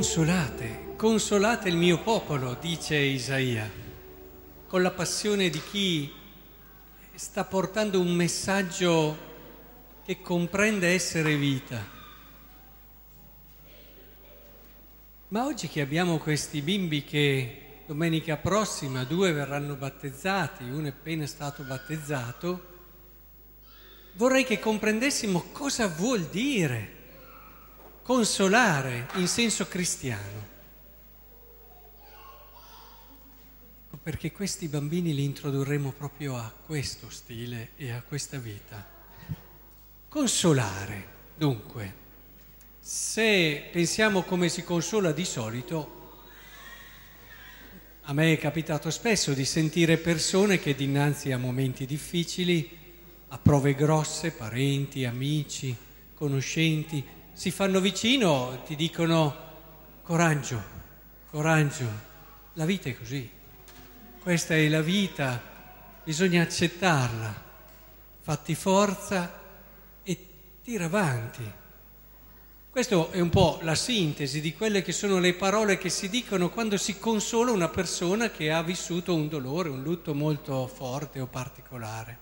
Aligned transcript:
Consolate, 0.00 0.94
consolate 0.96 1.68
il 1.68 1.76
mio 1.76 2.00
popolo, 2.00 2.56
dice 2.58 2.96
Isaia, 2.96 3.70
con 4.66 4.80
la 4.80 4.92
passione 4.92 5.50
di 5.50 5.60
chi 5.70 6.10
sta 7.14 7.44
portando 7.44 8.00
un 8.00 8.10
messaggio 8.14 9.18
che 10.02 10.22
comprende 10.22 10.88
essere 10.88 11.36
vita. 11.36 11.84
Ma 15.28 15.44
oggi 15.44 15.68
che 15.68 15.82
abbiamo 15.82 16.16
questi 16.16 16.62
bimbi 16.62 17.04
che 17.04 17.82
domenica 17.84 18.38
prossima 18.38 19.04
due 19.04 19.32
verranno 19.32 19.74
battezzati, 19.74 20.64
uno 20.64 20.86
è 20.86 20.88
appena 20.88 21.26
stato 21.26 21.62
battezzato, 21.62 22.68
vorrei 24.14 24.46
che 24.46 24.58
comprendessimo 24.58 25.48
cosa 25.52 25.88
vuol 25.88 26.22
dire 26.22 26.99
consolare 28.02 29.08
in 29.14 29.28
senso 29.28 29.66
cristiano. 29.66 30.48
Perché 34.02 34.32
questi 34.32 34.66
bambini 34.68 35.14
li 35.14 35.24
introdurremo 35.24 35.92
proprio 35.92 36.36
a 36.36 36.52
questo 36.66 37.10
stile 37.10 37.70
e 37.76 37.90
a 37.90 38.02
questa 38.02 38.38
vita. 38.38 38.84
Consolare, 40.08 41.06
dunque, 41.36 41.94
se 42.80 43.68
pensiamo 43.70 44.22
come 44.22 44.48
si 44.48 44.64
consola 44.64 45.12
di 45.12 45.24
solito, 45.24 45.98
a 48.02 48.12
me 48.12 48.32
è 48.32 48.38
capitato 48.38 48.90
spesso 48.90 49.34
di 49.34 49.44
sentire 49.44 49.98
persone 49.98 50.58
che 50.58 50.74
dinanzi 50.74 51.30
a 51.30 51.38
momenti 51.38 51.86
difficili, 51.86 52.68
a 53.28 53.38
prove 53.38 53.74
grosse, 53.74 54.32
parenti, 54.32 55.04
amici, 55.04 55.76
conoscenti, 56.14 57.04
si 57.40 57.50
fanno 57.50 57.80
vicino, 57.80 58.60
ti 58.66 58.76
dicono 58.76 59.34
coraggio, 60.02 60.62
coraggio, 61.30 61.88
la 62.52 62.66
vita 62.66 62.90
è 62.90 62.98
così, 62.98 63.30
questa 64.20 64.52
è 64.52 64.68
la 64.68 64.82
vita, 64.82 65.40
bisogna 66.04 66.42
accettarla, 66.42 67.42
fatti 68.20 68.54
forza 68.54 69.40
e 70.02 70.26
tira 70.62 70.84
avanti. 70.84 71.50
Questa 72.68 73.10
è 73.10 73.20
un 73.20 73.30
po' 73.30 73.60
la 73.62 73.74
sintesi 73.74 74.42
di 74.42 74.52
quelle 74.52 74.82
che 74.82 74.92
sono 74.92 75.18
le 75.18 75.32
parole 75.32 75.78
che 75.78 75.88
si 75.88 76.10
dicono 76.10 76.50
quando 76.50 76.76
si 76.76 76.98
consola 76.98 77.52
una 77.52 77.70
persona 77.70 78.30
che 78.30 78.52
ha 78.52 78.62
vissuto 78.62 79.14
un 79.14 79.28
dolore, 79.28 79.70
un 79.70 79.82
lutto 79.82 80.12
molto 80.14 80.66
forte 80.66 81.20
o 81.20 81.26
particolare. 81.26 82.18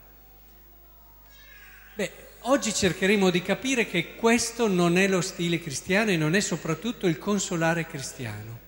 Beh, 1.96 2.27
Oggi 2.50 2.72
cercheremo 2.72 3.28
di 3.28 3.42
capire 3.42 3.86
che 3.86 4.14
questo 4.14 4.68
non 4.68 4.96
è 4.96 5.06
lo 5.06 5.20
stile 5.20 5.60
cristiano 5.60 6.12
e 6.12 6.16
non 6.16 6.34
è 6.34 6.40
soprattutto 6.40 7.06
il 7.06 7.18
consolare 7.18 7.86
cristiano. 7.86 8.58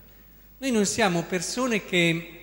Noi 0.58 0.70
non 0.70 0.84
siamo 0.84 1.22
persone 1.22 1.86
che 1.86 2.40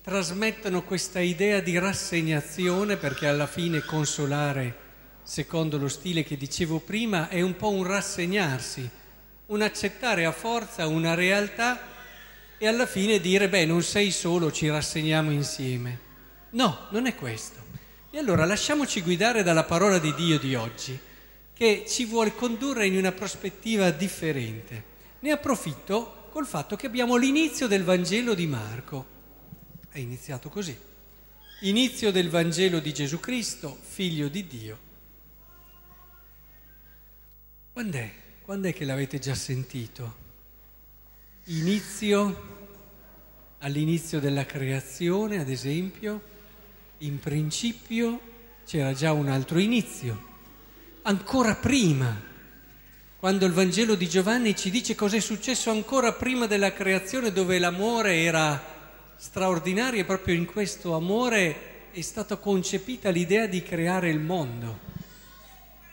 trasmettono 0.00 0.84
questa 0.84 1.18
idea 1.18 1.58
di 1.58 1.76
rassegnazione 1.76 2.96
perché 2.96 3.26
alla 3.26 3.48
fine 3.48 3.80
consolare, 3.80 4.76
secondo 5.24 5.78
lo 5.78 5.88
stile 5.88 6.22
che 6.22 6.36
dicevo 6.36 6.78
prima, 6.78 7.28
è 7.28 7.40
un 7.40 7.56
po' 7.56 7.70
un 7.70 7.82
rassegnarsi, 7.82 8.88
un 9.46 9.62
accettare 9.62 10.26
a 10.26 10.32
forza 10.32 10.86
una 10.86 11.14
realtà 11.14 11.80
e 12.56 12.68
alla 12.68 12.86
fine 12.86 13.18
dire 13.18 13.48
beh 13.48 13.64
non 13.64 13.82
sei 13.82 14.12
solo, 14.12 14.52
ci 14.52 14.68
rassegniamo 14.68 15.32
insieme. 15.32 15.98
No, 16.50 16.86
non 16.90 17.06
è 17.06 17.16
questo. 17.16 17.67
E 18.10 18.16
allora 18.16 18.46
lasciamoci 18.46 19.02
guidare 19.02 19.42
dalla 19.42 19.64
parola 19.64 19.98
di 19.98 20.14
Dio 20.14 20.38
di 20.38 20.54
oggi, 20.54 20.98
che 21.52 21.84
ci 21.86 22.06
vuole 22.06 22.34
condurre 22.34 22.86
in 22.86 22.96
una 22.96 23.12
prospettiva 23.12 23.90
differente. 23.90 24.96
Ne 25.18 25.30
approfitto 25.30 26.28
col 26.30 26.46
fatto 26.46 26.74
che 26.74 26.86
abbiamo 26.86 27.16
l'inizio 27.16 27.66
del 27.66 27.84
Vangelo 27.84 28.32
di 28.32 28.46
Marco. 28.46 29.06
È 29.90 29.98
iniziato 29.98 30.48
così. 30.48 30.74
Inizio 31.62 32.10
del 32.10 32.30
Vangelo 32.30 32.78
di 32.78 32.94
Gesù 32.94 33.20
Cristo, 33.20 33.76
figlio 33.78 34.28
di 34.28 34.46
Dio. 34.46 34.78
Quand'è? 37.74 38.10
Quando 38.40 38.68
è 38.68 38.72
che 38.72 38.86
l'avete 38.86 39.18
già 39.18 39.34
sentito? 39.34 40.26
Inizio 41.46 42.56
all'inizio 43.58 44.18
della 44.18 44.46
creazione, 44.46 45.40
ad 45.40 45.50
esempio, 45.50 46.36
in 46.98 47.20
principio 47.20 48.20
c'era 48.66 48.92
già 48.92 49.12
un 49.12 49.28
altro 49.28 49.58
inizio, 49.58 50.26
ancora 51.02 51.54
prima, 51.54 52.20
quando 53.18 53.46
il 53.46 53.52
Vangelo 53.52 53.94
di 53.94 54.08
Giovanni 54.08 54.56
ci 54.56 54.70
dice 54.70 54.94
cosa 54.94 55.16
è 55.16 55.20
successo 55.20 55.70
ancora 55.70 56.12
prima 56.12 56.46
della 56.46 56.72
creazione 56.72 57.32
dove 57.32 57.58
l'amore 57.58 58.22
era 58.22 58.76
straordinario 59.16 60.00
e 60.00 60.04
proprio 60.04 60.34
in 60.34 60.44
questo 60.44 60.94
amore 60.94 61.90
è 61.92 62.00
stata 62.00 62.36
concepita 62.36 63.10
l'idea 63.10 63.46
di 63.46 63.62
creare 63.62 64.10
il 64.10 64.20
mondo. 64.20 64.86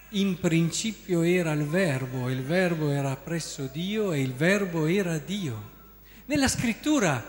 In 0.09 0.39
principio 0.39 1.21
era 1.21 1.51
il 1.51 1.65
verbo, 1.65 2.29
il 2.29 2.43
verbo 2.43 2.89
era 2.89 3.15
presso 3.15 3.69
Dio 3.71 4.11
e 4.11 4.21
il 4.21 4.33
verbo 4.33 4.85
era 4.85 5.17
Dio. 5.17 5.73
Nella 6.25 6.47
scrittura 6.47 7.23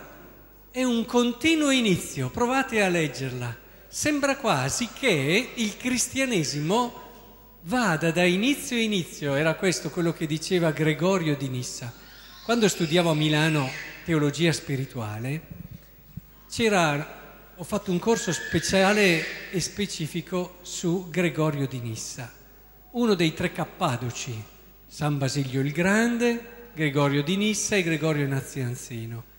è 0.71 0.83
un 0.83 1.05
continuo 1.05 1.71
inizio, 1.71 2.31
provate 2.31 2.83
a 2.83 2.89
leggerla 2.89 3.65
sembra 3.97 4.37
quasi 4.37 4.91
che 4.93 5.53
il 5.55 5.75
cristianesimo 5.79 6.93
vada 7.63 8.11
da 8.11 8.25
inizio 8.25 8.77
a 8.77 8.81
inizio, 8.81 9.35
era 9.35 9.55
questo 9.55 9.89
quello 9.89 10.13
che 10.13 10.27
diceva 10.27 10.71
Gregorio 10.71 11.35
di 11.35 11.49
Nissa. 11.49 11.91
Quando 12.45 12.69
studiavo 12.69 13.09
a 13.09 13.15
Milano 13.15 13.71
teologia 14.05 14.53
spirituale, 14.53 15.41
ho 17.57 17.65
fatto 17.65 17.91
un 17.91 17.99
corso 17.99 18.35
speciale 18.35 19.51
e 19.51 19.61
specifico 19.61 20.59
su 20.61 21.09
Gregorio 21.09 21.67
di 21.67 21.81
Nissa, 21.81 22.31
uno 22.91 23.15
dei 23.15 23.33
tre 23.33 23.51
cappadoci, 23.51 24.45
San 24.87 25.17
Basilio 25.17 25.63
il 25.63 25.73
Grande, 25.73 26.69
Gregorio 26.75 27.23
di 27.23 27.37
Nissa 27.39 27.77
e 27.77 27.83
Gregorio 27.83 28.27
Nazianzeno 28.27 29.36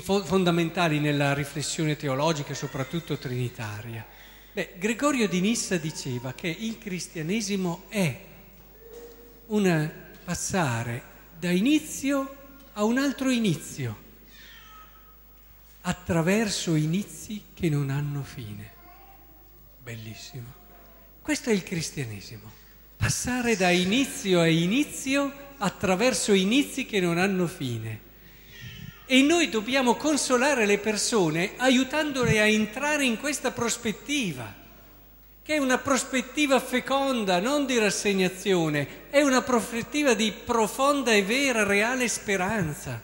fondamentali 0.00 0.98
nella 0.98 1.34
riflessione 1.34 1.96
teologica, 1.96 2.54
soprattutto 2.54 3.16
trinitaria. 3.16 4.06
Beh, 4.52 4.74
Gregorio 4.76 5.28
di 5.28 5.40
Nissa 5.40 5.76
diceva 5.76 6.32
che 6.32 6.48
il 6.48 6.78
cristianesimo 6.78 7.84
è 7.88 8.20
un 9.46 9.90
passare 10.24 11.02
da 11.38 11.50
inizio 11.50 12.36
a 12.72 12.84
un 12.84 12.98
altro 12.98 13.30
inizio, 13.30 14.06
attraverso 15.82 16.74
inizi 16.74 17.44
che 17.54 17.68
non 17.68 17.90
hanno 17.90 18.22
fine. 18.22 18.70
Bellissimo. 19.82 20.54
Questo 21.22 21.50
è 21.50 21.52
il 21.52 21.62
cristianesimo, 21.62 22.50
passare 22.96 23.56
da 23.56 23.70
inizio 23.70 24.40
a 24.40 24.48
inizio 24.48 25.32
attraverso 25.58 26.32
inizi 26.32 26.84
che 26.84 27.00
non 27.00 27.18
hanno 27.18 27.46
fine. 27.46 28.06
E 29.10 29.22
noi 29.22 29.48
dobbiamo 29.48 29.94
consolare 29.94 30.66
le 30.66 30.76
persone 30.76 31.52
aiutandole 31.56 32.40
a 32.40 32.46
entrare 32.46 33.06
in 33.06 33.16
questa 33.16 33.52
prospettiva, 33.52 34.54
che 35.42 35.54
è 35.54 35.56
una 35.56 35.78
prospettiva 35.78 36.60
feconda, 36.60 37.40
non 37.40 37.64
di 37.64 37.78
rassegnazione, 37.78 39.08
è 39.08 39.22
una 39.22 39.40
prospettiva 39.40 40.12
di 40.12 40.30
profonda 40.30 41.14
e 41.14 41.22
vera, 41.22 41.64
reale 41.64 42.06
speranza. 42.06 43.02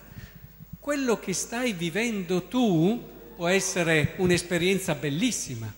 Quello 0.79 1.19
che 1.19 1.33
stai 1.33 1.73
vivendo 1.73 2.43
tu 2.49 3.03
può 3.35 3.49
essere 3.49 4.13
un'esperienza 4.19 4.95
bellissima. 4.95 5.73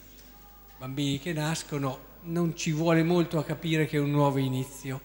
Bambini 0.76 1.20
che 1.20 1.34
nascono 1.34 2.00
non 2.22 2.56
ci 2.56 2.72
vuole 2.72 3.05
molto 3.05 3.38
a 3.38 3.44
capire 3.44 3.87
che 3.87 3.96
è 3.96 4.00
un 4.00 4.11
nuovo 4.11 4.38
inizio, 4.38 5.00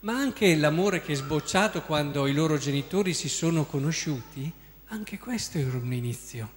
ma 0.00 0.14
anche 0.14 0.56
l'amore 0.56 1.02
che 1.02 1.12
è 1.12 1.16
sbocciato 1.16 1.82
quando 1.82 2.26
i 2.26 2.32
loro 2.32 2.56
genitori 2.56 3.12
si 3.12 3.28
sono 3.28 3.66
conosciuti 3.66 4.60
anche 4.92 5.18
questo 5.18 5.56
era 5.56 5.78
un 5.78 5.90
inizio, 5.94 6.50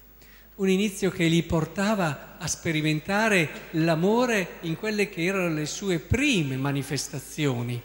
un 0.56 0.68
inizio 0.68 1.10
che 1.10 1.26
li 1.28 1.42
portava 1.44 2.36
a 2.38 2.48
sperimentare 2.48 3.70
l'amore 3.72 4.58
in 4.62 4.76
quelle 4.76 5.08
che 5.08 5.24
erano 5.24 5.54
le 5.54 5.66
sue 5.66 6.00
prime 6.00 6.58
manifestazioni. 6.58 7.82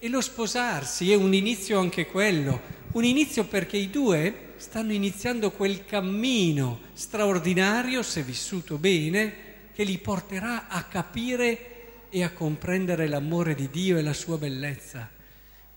E 0.00 0.08
lo 0.08 0.20
sposarsi 0.20 1.12
è 1.12 1.14
un 1.14 1.32
inizio 1.32 1.78
anche 1.78 2.06
quello, 2.06 2.60
un 2.94 3.04
inizio 3.04 3.44
perché 3.44 3.76
i 3.76 3.90
due 3.90 4.54
stanno 4.56 4.92
iniziando 4.92 5.52
quel 5.52 5.84
cammino 5.84 6.80
straordinario, 6.94 8.02
se 8.02 8.22
vissuto 8.22 8.78
bene, 8.78 9.34
che 9.72 9.84
li 9.84 9.98
porterà 9.98 10.66
a 10.66 10.82
capire 10.82 12.08
e 12.10 12.24
a 12.24 12.32
comprendere 12.32 13.06
l'amore 13.06 13.54
di 13.54 13.70
Dio 13.70 13.98
e 13.98 14.02
la 14.02 14.12
sua 14.12 14.36
bellezza, 14.36 15.08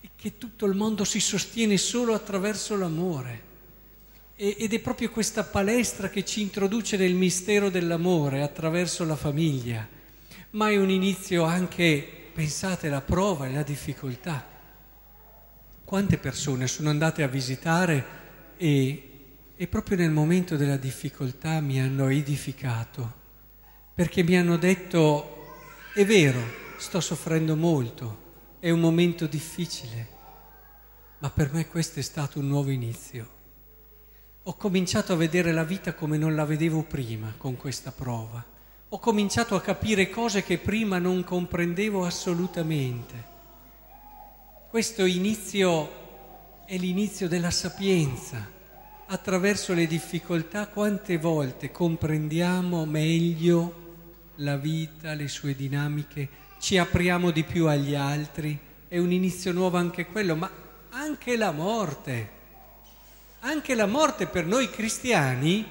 e 0.01 0.09
che 0.15 0.39
tutto 0.39 0.65
il 0.65 0.73
mondo 0.73 1.03
si 1.03 1.19
sostiene 1.19 1.77
solo 1.77 2.15
attraverso 2.15 2.75
l'amore. 2.75 3.44
Ed 4.37 4.73
è 4.73 4.79
proprio 4.79 5.09
questa 5.11 5.45
palestra 5.45 6.09
che 6.09 6.25
ci 6.25 6.41
introduce 6.41 6.97
nel 6.97 7.13
mistero 7.13 7.69
dell'amore 7.69 8.41
attraverso 8.41 9.05
la 9.05 9.15
famiglia, 9.15 9.87
ma 10.51 10.69
è 10.69 10.75
un 10.75 10.89
inizio 10.89 11.43
anche, 11.43 12.05
pensate, 12.33 12.89
la 12.89 12.99
prova 12.99 13.47
e 13.47 13.53
la 13.53 13.63
difficoltà. 13.63 14.45
quante 15.85 16.17
persone 16.17 16.67
sono 16.67 16.89
andate 16.89 17.23
a 17.23 17.27
visitare 17.27 18.05
e, 18.57 19.09
e 19.55 19.67
proprio 19.67 19.95
nel 19.95 20.11
momento 20.11 20.57
della 20.57 20.75
difficoltà 20.75 21.61
mi 21.61 21.79
hanno 21.79 22.09
edificato, 22.09 23.13
perché 23.93 24.21
mi 24.21 24.35
hanno 24.37 24.57
detto, 24.57 25.55
è 25.93 26.03
vero, 26.03 26.41
sto 26.77 26.99
soffrendo 26.99 27.55
molto, 27.55 28.23
è 28.59 28.69
un 28.69 28.81
momento 28.81 29.27
difficile, 29.27 30.07
ma 31.19 31.29
per 31.29 31.53
me 31.53 31.67
questo 31.67 31.99
è 31.99 32.03
stato 32.03 32.39
un 32.39 32.47
nuovo 32.49 32.69
inizio. 32.69 33.34
Ho 34.47 34.53
cominciato 34.57 35.11
a 35.11 35.15
vedere 35.15 35.51
la 35.51 35.63
vita 35.63 35.95
come 35.95 36.19
non 36.19 36.35
la 36.35 36.45
vedevo 36.45 36.83
prima 36.83 37.33
con 37.35 37.57
questa 37.57 37.91
prova. 37.91 38.45
Ho 38.89 38.99
cominciato 38.99 39.55
a 39.55 39.61
capire 39.61 40.07
cose 40.11 40.43
che 40.43 40.59
prima 40.59 40.99
non 40.99 41.23
comprendevo 41.23 42.05
assolutamente. 42.05 43.23
Questo 44.69 45.03
inizio 45.05 46.63
è 46.67 46.77
l'inizio 46.77 47.27
della 47.27 47.49
sapienza. 47.49 48.47
Attraverso 49.07 49.73
le 49.73 49.87
difficoltà 49.87 50.67
quante 50.67 51.17
volte 51.17 51.71
comprendiamo 51.71 52.85
meglio 52.85 53.83
la 54.35 54.57
vita, 54.57 55.15
le 55.15 55.27
sue 55.27 55.55
dinamiche, 55.55 56.29
ci 56.59 56.77
apriamo 56.77 57.31
di 57.31 57.43
più 57.43 57.65
agli 57.65 57.95
altri, 57.95 58.55
è 58.87 58.99
un 58.99 59.11
inizio 59.11 59.51
nuovo 59.51 59.77
anche 59.77 60.05
quello, 60.05 60.35
ma 60.35 60.51
anche 60.91 61.35
la 61.35 61.51
morte, 61.51 62.29
anche 63.45 63.75
la 63.75 63.85
morte 63.85 64.25
per 64.25 64.47
noi 64.47 64.71
cristiani 64.71 65.63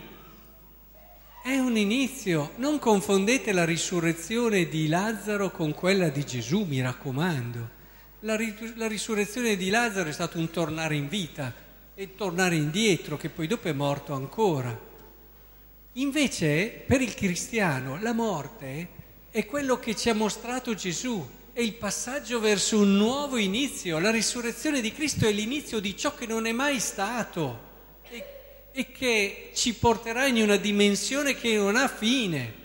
è 1.43 1.59
un 1.59 1.77
inizio. 1.77 2.53
Non 2.57 2.79
confondete 2.79 3.51
la 3.51 3.65
risurrezione 3.65 4.69
di 4.69 4.87
Lazzaro 4.87 5.51
con 5.51 5.75
quella 5.75 6.09
di 6.09 6.25
Gesù, 6.25 6.63
mi 6.63 6.81
raccomando. 6.81 7.83
La, 8.21 8.39
la 8.77 8.87
risurrezione 8.87 9.57
di 9.57 9.71
Lazzaro 9.71 10.09
è 10.09 10.13
stato 10.13 10.39
un 10.39 10.51
tornare 10.51 10.95
in 10.95 11.09
vita 11.09 11.53
e 11.97 12.15
tornare 12.15 12.55
indietro, 12.55 13.17
che 13.17 13.29
poi 13.29 13.49
dopo 13.49 13.67
è 13.67 13.73
morto 13.73 14.15
ancora. 14.15 14.93
Invece 15.95 16.85
per 16.87 17.01
il 17.01 17.15
cristiano 17.15 17.99
la 18.01 18.13
morte 18.13 18.89
è 19.31 19.45
quello 19.47 19.81
che 19.81 19.97
ci 19.97 20.09
ha 20.09 20.15
mostrato 20.15 20.75
Gesù, 20.75 21.29
è 21.55 21.61
il 21.61 21.75
passaggio 21.75 22.41
verso 22.41 22.81
un 22.81 22.97
nuovo 22.97 23.37
inizio. 23.37 24.01
La 24.01 24.11
risurrezione 24.11 24.81
di 24.81 24.93
Cristo 24.93 25.25
è 25.29 25.31
l'inizio 25.31 25.79
di 25.79 25.97
ciò 25.97 26.13
che 26.13 26.27
non 26.27 26.47
è 26.47 26.53
mai 26.53 26.81
stato 26.81 27.61
e, 28.11 28.25
e 28.73 28.91
che 28.91 29.53
ci 29.55 29.73
porterà 29.75 30.27
in 30.27 30.43
una 30.43 30.57
dimensione 30.57 31.37
che 31.37 31.55
non 31.55 31.77
ha 31.77 31.87
fine. 31.87 32.63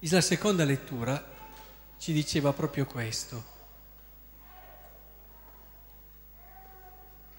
La 0.00 0.20
seconda 0.20 0.64
lettura 0.64 1.24
ci 1.98 2.12
diceva 2.12 2.52
proprio 2.52 2.84
questo. 2.84 3.54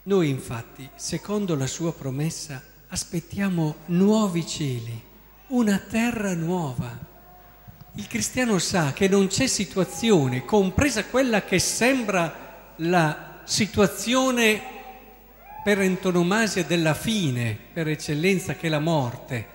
Noi 0.04 0.30
infatti, 0.30 0.89
secondo 0.95 1.54
la 1.57 1.68
sua 1.68 1.94
promessa, 1.94 2.63
aspettiamo 2.88 3.80
nuovi 3.88 4.48
cieli, 4.48 5.04
una 5.48 5.77
terra 5.80 6.33
nuova 6.33 7.15
il 7.98 8.06
cristiano 8.08 8.60
sa 8.60 8.94
che 8.94 9.08
non 9.08 9.26
c'è 9.26 9.48
situazione, 9.48 10.46
compresa 10.46 11.06
quella 11.06 11.44
che 11.44 11.58
sembra 11.58 12.74
la 12.78 13.42
situazione 13.44 14.62
per 15.64 15.80
antonomasia 15.80 16.64
della 16.64 16.94
fine, 16.94 17.58
per 17.74 17.88
eccellenza 17.88 18.54
che 18.54 18.68
è 18.68 18.70
la 18.70 18.80
morte, 18.80 19.48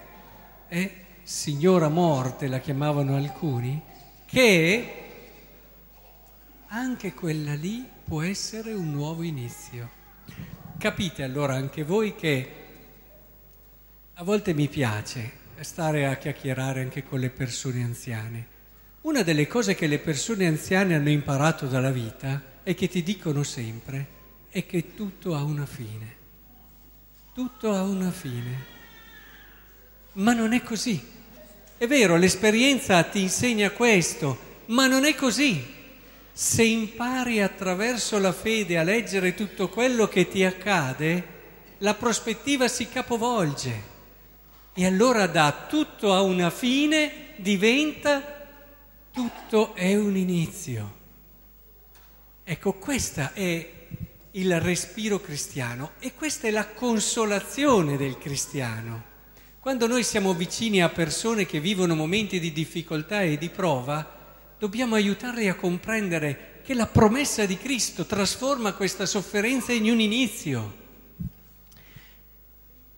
eh? 0.66 0.94
signora 1.22 1.88
morte 1.88 2.48
la 2.48 2.58
chiamavano 2.58 3.14
alcuni, 3.14 3.80
che 4.26 4.94
anche 6.66 7.14
quella 7.14 7.54
lì 7.54 7.88
può 8.04 8.22
essere 8.22 8.72
un 8.72 8.90
nuovo 8.90 9.22
inizio. 9.22 9.88
Capite 10.78 11.22
allora 11.22 11.54
anche 11.54 11.84
voi 11.84 12.16
che 12.16 12.52
a 14.14 14.24
volte 14.24 14.52
mi 14.52 14.66
piace 14.66 15.41
stare 15.62 16.06
a 16.06 16.16
chiacchierare 16.16 16.80
anche 16.80 17.04
con 17.04 17.20
le 17.20 17.30
persone 17.30 17.82
anziane. 17.82 18.46
Una 19.02 19.22
delle 19.22 19.46
cose 19.46 19.74
che 19.74 19.86
le 19.86 19.98
persone 19.98 20.46
anziane 20.46 20.94
hanno 20.94 21.10
imparato 21.10 21.66
dalla 21.66 21.90
vita 21.90 22.42
è 22.62 22.74
che 22.74 22.88
ti 22.88 23.02
dicono 23.02 23.42
sempre 23.42 24.20
è 24.48 24.66
che 24.66 24.94
tutto 24.94 25.34
ha 25.34 25.42
una 25.42 25.64
fine. 25.64 26.16
Tutto 27.32 27.72
ha 27.72 27.82
una 27.82 28.10
fine. 28.10 28.64
Ma 30.12 30.34
non 30.34 30.52
è 30.52 30.62
così. 30.62 31.02
È 31.78 31.86
vero, 31.86 32.16
l'esperienza 32.16 33.02
ti 33.04 33.22
insegna 33.22 33.70
questo, 33.70 34.60
ma 34.66 34.86
non 34.86 35.04
è 35.04 35.14
così. 35.14 35.64
Se 36.32 36.62
impari 36.62 37.40
attraverso 37.40 38.18
la 38.18 38.32
fede 38.32 38.78
a 38.78 38.82
leggere 38.82 39.34
tutto 39.34 39.68
quello 39.68 40.06
che 40.06 40.28
ti 40.28 40.44
accade, 40.44 41.26
la 41.78 41.94
prospettiva 41.94 42.68
si 42.68 42.88
capovolge. 42.88 43.91
E 44.74 44.86
allora 44.86 45.26
da 45.26 45.66
tutto 45.68 46.14
a 46.14 46.22
una 46.22 46.48
fine 46.48 47.34
diventa 47.36 48.46
tutto 49.12 49.74
è 49.74 49.94
un 49.94 50.16
inizio. 50.16 51.00
Ecco, 52.42 52.72
questo 52.74 53.30
è 53.34 53.70
il 54.30 54.60
respiro 54.60 55.20
cristiano 55.20 55.92
e 55.98 56.14
questa 56.14 56.48
è 56.48 56.50
la 56.50 56.66
consolazione 56.68 57.98
del 57.98 58.16
cristiano. 58.16 59.10
Quando 59.60 59.86
noi 59.86 60.02
siamo 60.02 60.32
vicini 60.32 60.82
a 60.82 60.88
persone 60.88 61.44
che 61.44 61.60
vivono 61.60 61.94
momenti 61.94 62.40
di 62.40 62.50
difficoltà 62.50 63.20
e 63.20 63.36
di 63.36 63.50
prova, 63.50 64.20
dobbiamo 64.58 64.94
aiutarli 64.94 65.48
a 65.48 65.54
comprendere 65.54 66.60
che 66.64 66.72
la 66.72 66.86
promessa 66.86 67.44
di 67.44 67.58
Cristo 67.58 68.06
trasforma 68.06 68.72
questa 68.72 69.04
sofferenza 69.04 69.72
in 69.72 69.90
un 69.90 70.00
inizio. 70.00 70.80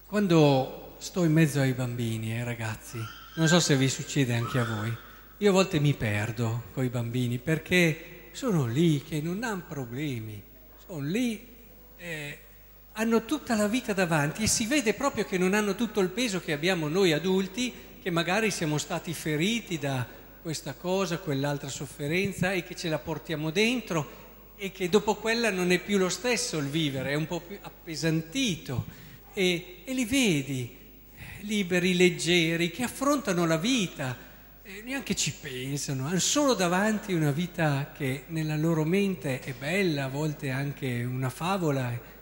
Quando 0.07 0.84
sto 1.05 1.23
in 1.23 1.33
mezzo 1.33 1.61
ai 1.61 1.75
bambini 1.75 2.33
e 2.33 2.39
ai 2.39 2.45
ragazzi, 2.45 2.99
non 3.35 3.47
so 3.47 3.61
se 3.61 3.77
vi 3.77 3.91
succede 3.91 4.35
anche 4.35 4.59
a 4.59 4.65
voi, 4.65 4.97
io 5.37 5.51
a 5.51 5.53
volte 5.53 5.79
mi 5.79 5.93
perdo 5.93 6.63
con 6.73 6.83
i 6.83 6.89
bambini 6.89 7.37
perché 7.37 8.31
sono 8.33 8.65
lì 8.65 9.03
che 9.03 9.21
non 9.21 9.45
hanno 9.45 9.65
problemi, 9.69 10.43
sono 10.87 11.01
lì, 11.01 11.47
eh, 11.99 12.39
hanno 12.93 13.27
tutta 13.27 13.55
la 13.55 13.69
vita 13.69 13.93
davanti 13.93 14.45
e 14.45 14.47
si 14.47 14.65
vede 14.65 14.95
proprio 14.95 15.27
che 15.27 15.37
non 15.37 15.53
hanno 15.53 15.75
tutto 15.75 16.01
il 16.01 16.09
peso 16.09 16.41
che 16.41 16.55
abbiamo 16.55 16.89
noi 16.89 17.13
adulti, 17.13 17.71
che 18.03 18.09
magari 18.11 18.51
siamo 18.51 18.79
stati 18.79 19.13
feriti 19.13 19.79
da 19.79 20.07
questa 20.41 20.73
cosa, 20.73 21.19
quell'altra 21.19 21.69
sofferenza 21.69 22.53
e 22.53 22.65
che 22.65 22.75
ce 22.75 22.89
la 22.89 22.99
portiamo 22.99 23.51
dentro 23.51 24.23
e 24.57 24.73
che 24.73 24.89
dopo 24.89 25.17
quella 25.17 25.51
non 25.51 25.71
è 25.71 25.79
più 25.79 25.99
lo 25.99 26.09
stesso 26.09 26.57
il 26.57 26.69
vivere, 26.69 27.11
è 27.11 27.15
un 27.15 27.27
po' 27.27 27.41
più 27.41 27.59
appesantito. 27.61 29.03
E, 29.35 29.83
e 29.85 29.93
li 29.93 30.05
vedi 30.07 30.83
liberi, 31.45 31.97
leggeri, 31.97 32.71
che 32.71 32.83
affrontano 32.83 33.47
la 33.47 33.57
vita, 33.57 34.17
e 34.63 34.83
neanche 34.83 35.15
ci 35.15 35.33
pensano, 35.33 36.07
hanno 36.07 36.19
solo 36.19 36.55
davanti 36.55 37.13
una 37.13 37.31
vita 37.31 37.93
che 37.95 38.25
nella 38.29 38.57
loro 38.57 38.85
mente 38.85 39.41
è 39.41 39.53
bella, 39.53 40.05
a 40.05 40.09
volte 40.09 40.51
anche 40.51 41.05
una 41.05 41.29
favola. 41.29 42.13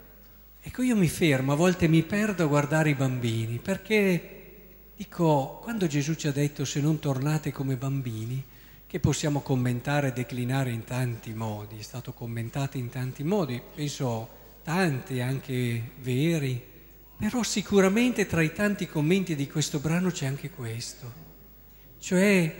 Ecco, 0.60 0.82
io 0.82 0.96
mi 0.96 1.08
fermo, 1.08 1.52
a 1.52 1.56
volte 1.56 1.86
mi 1.86 2.02
perdo 2.02 2.44
a 2.44 2.48
guardare 2.48 2.90
i 2.90 2.94
bambini, 2.94 3.58
perché 3.58 4.40
dico, 4.96 5.60
quando 5.62 5.86
Gesù 5.86 6.14
ci 6.14 6.26
ha 6.26 6.32
detto 6.32 6.64
se 6.64 6.80
non 6.80 6.98
tornate 6.98 7.52
come 7.52 7.76
bambini, 7.76 8.44
che 8.88 9.00
possiamo 9.00 9.40
commentare 9.40 10.08
e 10.08 10.12
declinare 10.12 10.70
in 10.70 10.84
tanti 10.84 11.32
modi, 11.32 11.78
è 11.78 11.82
stato 11.82 12.12
commentato 12.12 12.76
in 12.76 12.90
tanti 12.90 13.22
modi, 13.22 13.62
penso 13.74 14.28
tanti, 14.64 15.20
anche 15.20 15.92
veri, 16.00 16.70
però 17.22 17.44
sicuramente 17.44 18.26
tra 18.26 18.42
i 18.42 18.52
tanti 18.52 18.88
commenti 18.88 19.36
di 19.36 19.46
questo 19.46 19.78
brano 19.78 20.10
c'è 20.10 20.26
anche 20.26 20.50
questo, 20.50 21.12
cioè 22.00 22.52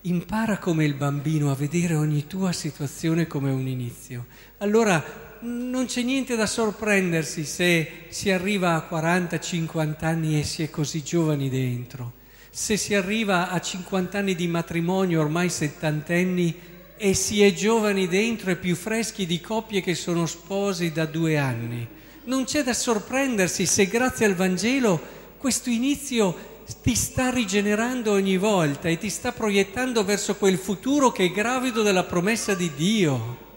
impara 0.00 0.58
come 0.58 0.84
il 0.84 0.94
bambino 0.94 1.52
a 1.52 1.54
vedere 1.54 1.94
ogni 1.94 2.26
tua 2.26 2.50
situazione 2.50 3.28
come 3.28 3.52
un 3.52 3.68
inizio. 3.68 4.26
Allora 4.58 5.38
non 5.42 5.84
c'è 5.86 6.02
niente 6.02 6.34
da 6.34 6.46
sorprendersi 6.46 7.44
se 7.44 8.06
si 8.08 8.32
arriva 8.32 8.74
a 8.74 8.88
40-50 8.90 10.04
anni 10.04 10.40
e 10.40 10.42
si 10.42 10.64
è 10.64 10.70
così 10.70 11.04
giovani 11.04 11.48
dentro, 11.48 12.14
se 12.50 12.76
si 12.76 12.96
arriva 12.96 13.48
a 13.48 13.60
50 13.60 14.18
anni 14.18 14.34
di 14.34 14.48
matrimonio, 14.48 15.20
ormai 15.20 15.50
settantenni, 15.50 16.58
e 16.96 17.14
si 17.14 17.44
è 17.44 17.52
giovani 17.52 18.08
dentro 18.08 18.50
e 18.50 18.56
più 18.56 18.74
freschi 18.74 19.24
di 19.24 19.40
coppie 19.40 19.80
che 19.80 19.94
sono 19.94 20.26
sposi 20.26 20.90
da 20.90 21.06
due 21.06 21.38
anni 21.38 21.98
non 22.30 22.44
c'è 22.44 22.62
da 22.62 22.72
sorprendersi 22.72 23.66
se 23.66 23.88
grazie 23.88 24.24
al 24.24 24.36
Vangelo 24.36 25.18
questo 25.36 25.68
inizio 25.68 26.62
ti 26.80 26.94
sta 26.94 27.28
rigenerando 27.28 28.12
ogni 28.12 28.36
volta 28.36 28.88
e 28.88 28.98
ti 28.98 29.10
sta 29.10 29.32
proiettando 29.32 30.04
verso 30.04 30.36
quel 30.36 30.56
futuro 30.56 31.10
che 31.10 31.24
è 31.24 31.30
gravido 31.32 31.82
della 31.82 32.04
promessa 32.04 32.54
di 32.54 32.70
Dio. 32.76 33.48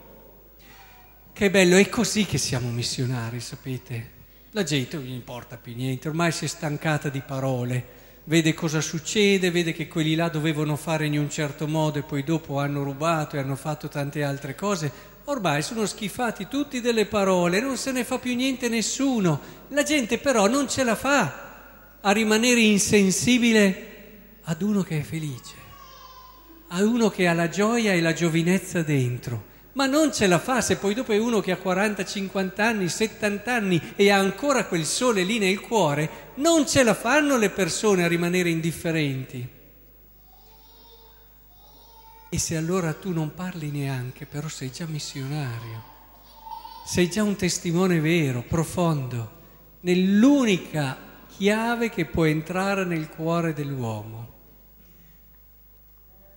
Che 1.32 1.50
bello, 1.51 1.77
è 1.77 1.88
così 1.88 2.25
che 2.25 2.39
siamo 2.39 2.72
missionari, 2.72 3.39
sapete? 3.42 4.10
La 4.51 4.63
gente 4.63 4.98
non 4.98 5.06
gli 5.06 5.12
importa 5.12 5.58
più 5.58 5.75
niente, 5.75 6.08
ormai 6.08 6.32
si 6.32 6.46
è 6.46 6.48
stancata 6.48 7.10
di 7.10 7.22
parole, 7.22 7.86
vede 8.24 8.56
cosa 8.56 8.82
succede, 8.82 9.51
vede 9.51 9.74
che 9.74 9.88
quelli 9.88 10.15
là 10.15 10.30
dovevano 10.30 10.75
fare 10.77 11.06
in 11.06 11.20
un 11.20 11.30
certo 11.30 11.68
modo 11.68 12.00
e 12.00 12.03
poi 12.03 12.24
dopo 12.24 12.58
hanno 12.58 12.82
rubato 12.82 13.36
e 13.36 13.39
hanno 13.39 13.56
fatto 13.56 13.88
tante 13.88 14.24
altre 14.24 14.56
cose. 14.56 15.12
Ormai 15.25 15.62
sono 15.62 15.86
schifati 15.86 16.48
tutti 16.48 16.82
delle 16.82 17.06
parole, 17.06 17.62
non 17.62 17.77
se 17.77 17.92
ne 17.92 18.03
fa 18.03 18.20
più 18.20 18.36
niente 18.36 18.68
nessuno. 18.68 19.39
La 19.70 19.84
gente 19.84 20.18
però 20.18 20.48
non 20.48 20.68
ce 20.68 20.84
la 20.84 20.96
fa 20.96 21.98
a 22.01 22.12
rimanere 22.12 22.60
insensibile 22.60 23.92
ad 24.44 24.62
uno 24.62 24.82
che 24.84 25.00
è 25.00 25.03
felice, 25.03 25.56
ad 26.68 26.84
uno 26.84 27.10
che 27.10 27.27
ha 27.27 27.34
la 27.34 27.48
gioia 27.48 27.94
e 27.94 28.01
la 28.01 28.13
giovinezza 28.13 28.82
dentro 28.82 29.51
ma 29.74 29.86
non 29.86 30.13
ce 30.13 30.27
la 30.27 30.39
fa 30.39 30.62
se 30.62 30.77
poi 30.77 30.94
dopo 30.94 31.13
è 31.13 31.18
uno 31.18 31.39
che 31.39 31.51
ha 31.51 31.58
40, 31.58 32.06
50 32.06 32.63
anni, 32.63 32.89
70 32.89 33.53
anni 33.53 33.82
e 33.96 34.12
ha 34.12 34.18
ancora 34.18 34.65
quel 34.65 34.86
sole 34.86 35.24
lì 35.24 35.39
nel 35.39 35.60
cuore, 35.62 36.32
non 36.36 36.68
ce 36.68 36.84
la 36.84 36.94
fanno 36.94 37.38
le 37.38 37.50
persone 37.50 38.03
a 38.03 38.08
rimanere 38.08 38.50
indifferenti. 38.50 39.62
E 42.34 42.40
se 42.40 42.58
allora 42.58 42.94
tu 42.94 43.12
non 43.12 43.36
parli 43.36 43.70
neanche, 43.70 44.25
però 44.25 44.48
sei 44.48 44.72
già 44.72 44.88
missionario, 44.88 45.84
sei 46.84 47.08
già 47.08 47.22
un 47.22 47.36
testimone 47.36 48.00
vero, 48.00 48.42
profondo, 48.42 49.42
nell'unica 49.82 50.98
chiave 51.28 51.92
che 51.92 52.06
può 52.06 52.25
entrare 52.25 52.86
nel 52.86 53.08
cuore 53.08 53.54
dell'uomo. 53.54 54.32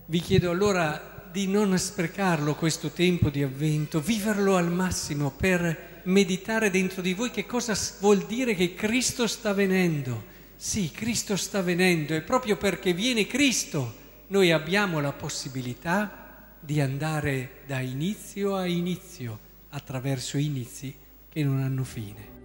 Vi 0.05 0.21
chiedo 0.21 0.51
allora 0.51 1.31
di 1.33 1.47
non 1.47 1.79
sprecarlo 1.79 2.57
questo 2.57 2.91
tempo 2.91 3.31
di 3.31 3.43
avvento, 3.43 3.99
viverlo 3.99 4.57
al 4.57 4.71
massimo 4.71 5.31
per 5.31 6.03
meditare 6.03 6.69
dentro 6.69 7.01
di 7.01 7.15
voi 7.15 7.31
che 7.31 7.47
cosa 7.47 7.75
vuol 8.01 8.27
dire 8.27 8.55
che 8.55 8.75
Cristo 8.75 9.27
sta 9.27 9.55
venendo. 9.55 10.25
Sì, 10.57 10.91
Cristo 10.91 11.37
sta 11.37 11.63
venendo 11.63 12.13
e 12.13 12.21
proprio 12.21 12.59
perché 12.59 12.93
viene 12.93 13.27
Cristo 13.27 14.05
noi 14.29 14.53
abbiamo 14.53 15.01
la 15.01 15.13
possibilità 15.13 16.25
di 16.59 16.81
andare 16.81 17.63
da 17.67 17.81
inizio 17.81 18.57
a 18.57 18.67
inizio 18.67 19.39
attraverso 19.71 20.37
inizi 20.39 20.95
che 21.29 21.45
non 21.45 21.63
hanno 21.63 21.85
fine. 21.85 22.36